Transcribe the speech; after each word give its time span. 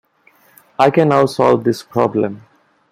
I 0.79 0.89
can 0.89 1.09
now 1.09 1.27
solve 1.27 1.63
this 1.63 1.83
problem. 1.83 2.41